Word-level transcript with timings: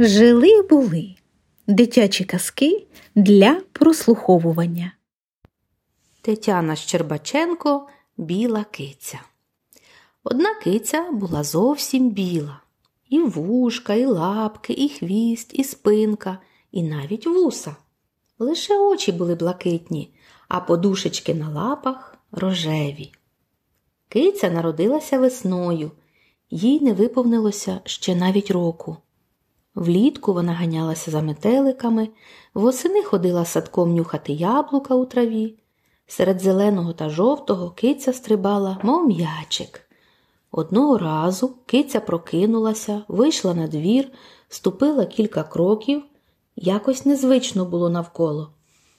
Жили 0.00 0.62
були 0.62 1.14
дитячі 1.66 2.24
казки 2.24 2.86
для 3.14 3.60
прослуховування. 3.72 4.92
Тетяна 6.22 6.76
Щербаченко 6.76 7.88
Біла 8.16 8.64
киця. 8.64 9.20
Одна 10.24 10.54
киця 10.54 11.10
була 11.12 11.44
зовсім 11.44 12.10
біла. 12.10 12.60
І 13.08 13.20
вушка, 13.20 13.94
і 13.94 14.04
лапки, 14.04 14.72
і 14.72 14.88
хвіст, 14.88 15.50
і 15.54 15.64
спинка, 15.64 16.38
і 16.72 16.82
навіть 16.82 17.26
вуса. 17.26 17.76
Лише 18.38 18.78
очі 18.78 19.12
були 19.12 19.34
блакитні, 19.34 20.14
а 20.48 20.60
подушечки 20.60 21.34
на 21.34 21.48
лапах 21.48 22.18
рожеві. 22.32 23.12
Киця 24.08 24.50
народилася 24.50 25.18
весною, 25.18 25.90
їй 26.50 26.80
не 26.80 26.92
виповнилося 26.92 27.80
ще 27.84 28.16
навіть 28.16 28.50
року. 28.50 28.96
Влітку 29.78 30.32
вона 30.32 30.52
ганялася 30.52 31.10
за 31.10 31.22
метеликами, 31.22 32.08
восени 32.54 33.02
ходила 33.02 33.44
садком 33.44 33.94
нюхати 33.94 34.32
яблука 34.32 34.94
у 34.94 35.04
траві. 35.04 35.54
Серед 36.06 36.40
зеленого 36.40 36.92
та 36.92 37.08
жовтого 37.08 37.70
киця 37.70 38.12
стрибала, 38.12 38.78
мов 38.82 39.06
м'ячик. 39.06 39.80
Одного 40.50 40.98
разу 40.98 41.54
киця 41.66 42.00
прокинулася, 42.00 43.02
вийшла 43.08 43.54
на 43.54 43.66
двір, 43.66 44.10
ступила 44.48 45.06
кілька 45.06 45.42
кроків. 45.42 46.02
Якось 46.56 47.06
незвично 47.06 47.64
було 47.64 47.90
навколо. 47.90 48.50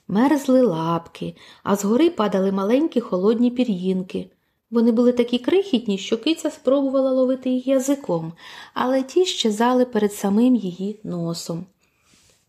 Мерзли 0.07 0.61
лапки, 0.61 1.35
а 1.63 1.75
згори 1.75 2.09
падали 2.09 2.52
маленькі 2.52 3.02
холодні 3.02 3.52
пір'їнки. 3.52 4.30
Вони 4.71 4.91
були 4.91 5.11
такі 5.11 5.39
крихітні, 5.39 5.97
що 5.97 6.17
киця 6.17 6.52
спробувала 6.52 7.11
ловити 7.11 7.49
їх 7.49 7.67
язиком, 7.67 8.33
але 8.73 9.03
ті 9.03 9.25
щезали 9.25 9.85
перед 9.85 10.13
самим 10.13 10.55
її 10.55 10.99
носом. 11.03 11.66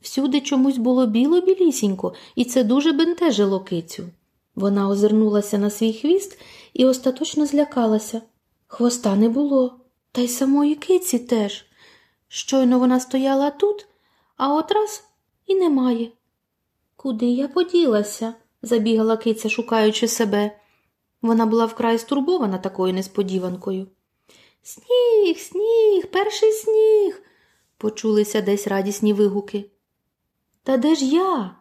Всюди 0.00 0.41
чомусь 0.41 0.77
було 0.77 1.06
біло-білісінько, 1.06 2.14
і 2.34 2.45
це 2.45 2.64
дуже 2.64 2.92
бентежило 2.92 3.61
кицю. 3.61 4.08
Вона 4.55 4.89
озирнулася 4.89 5.58
на 5.58 5.70
свій 5.70 5.92
хвіст 5.92 6.39
і 6.75 6.84
остаточно 6.84 7.47
злякалася. 7.47 8.23
Хвоста 8.67 9.17
не 9.17 9.28
було, 9.28 9.75
та 10.12 10.20
й 10.20 10.28
самої 10.28 10.75
киці 10.75 11.19
теж. 11.19 11.64
Щойно 12.28 12.78
вона 12.78 13.00
стояла 13.00 13.50
тут, 13.50 13.86
а 14.36 14.55
от 14.55 14.73
раз 14.73 15.05
і 15.47 15.55
немає. 15.55 16.08
Куди 16.97 17.27
я 17.27 17.48
поділася? 17.48 18.34
забігала 18.62 19.17
киця, 19.17 19.48
шукаючи 19.48 20.08
себе. 20.08 20.61
Вона 21.23 21.47
була 21.47 21.67
вкрай 21.67 21.99
стурбована 21.99 22.59
такою 22.59 22.95
несподіванкою. 22.95 23.87
Сніг, 24.63 25.39
сніг, 25.39 26.11
перший 26.11 26.53
сніг, 26.53 27.23
почулися 27.79 28.41
десь 28.41 28.67
радісні 28.67 29.13
вигуки. 29.13 29.71
Та 30.63 30.77
де 30.77 30.95
ж 30.95 31.05
я? 31.05 31.57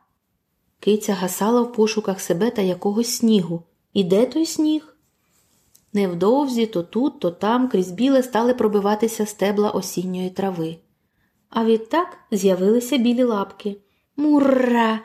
Киця 0.79 1.13
гасала 1.13 1.61
в 1.61 1.73
пошуках 1.73 2.21
себе 2.21 2.51
та 2.51 2.61
якогось 2.61 3.15
снігу. 3.15 3.63
І 3.93 4.03
де 4.03 4.25
той 4.25 4.45
сніг? 4.45 4.95
Невдовзі 5.93 6.65
то 6.65 6.83
тут, 6.83 7.19
то 7.19 7.31
там 7.31 7.69
крізь 7.69 7.91
біле 7.91 8.23
стали 8.23 8.53
пробиватися 8.53 9.25
стебла 9.25 9.69
осінньої 9.69 10.29
трави. 10.29 10.77
А 11.49 11.65
відтак 11.65 12.17
з'явилися 12.31 12.97
білі 12.97 13.23
лапки. 13.23 13.77
Мурра! 14.17 14.99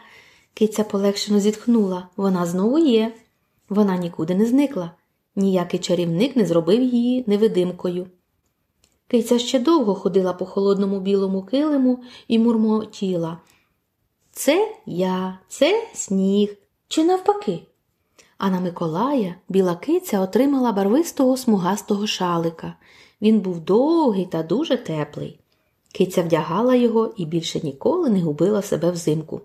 Киця 0.55 0.85
полегшено 0.85 1.41
зітхнула. 1.41 2.09
Вона 2.17 2.47
знову 2.47 2.79
є. 2.79 3.15
Вона 3.69 3.97
нікуди 3.97 4.35
не 4.35 4.47
зникла. 4.47 4.91
Ніякий 5.37 5.81
чарівник 5.81 6.37
не 6.37 6.47
зробив 6.47 6.83
її 6.83 7.25
невидимкою. 7.27 8.07
Киця 9.09 9.39
ще 9.39 9.59
довго 9.59 9.95
ходила 9.95 10.33
по 10.33 10.47
холодному 10.47 11.01
білому 11.01 11.43
килиму 11.43 11.99
і 12.29 12.39
мурмотіла. 12.39 13.39
Це 14.33 14.75
я, 14.87 15.39
це 15.49 15.87
сніг, 15.95 16.57
чи 16.89 17.05
навпаки. 17.05 17.63
А 18.39 18.51
на 18.51 18.61
Миколая 18.61 19.35
біла 19.49 19.77
киця 19.77 20.21
отримала 20.21 20.73
барвистого 20.73 21.37
смугастого 21.37 22.07
шалика. 22.07 22.75
Він 23.23 23.41
був 23.41 23.61
довгий 23.61 24.27
та 24.27 24.43
дуже 24.43 24.77
теплий. 24.77 25.41
Киця 25.93 26.23
вдягала 26.23 26.75
його 26.75 27.15
і 27.17 27.27
більше 27.27 27.61
ніколи 27.63 28.11
не 28.11 28.21
губила 28.21 28.63
себе 28.63 28.91
взимку. 28.91 29.41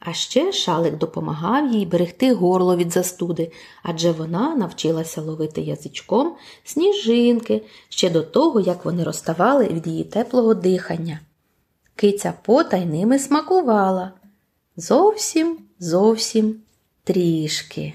А 0.00 0.12
ще 0.12 0.52
шалик 0.52 0.98
допомагав 0.98 1.72
їй 1.72 1.86
берегти 1.86 2.32
горло 2.34 2.76
від 2.76 2.92
застуди, 2.92 3.52
адже 3.82 4.12
вона 4.12 4.54
навчилася 4.56 5.20
ловити 5.20 5.60
язичком 5.60 6.34
сніжинки 6.64 7.62
ще 7.88 8.10
до 8.10 8.22
того, 8.22 8.60
як 8.60 8.84
вони 8.84 9.04
розставали 9.04 9.64
від 9.64 9.86
її 9.86 10.04
теплого 10.04 10.54
дихання. 10.54 11.20
Киця 11.96 12.34
потай 12.42 12.86
ними 12.86 13.18
смакувала. 13.18 14.12
Зовсім, 14.76 15.58
зовсім 15.78 16.56
трішки. 17.04 17.94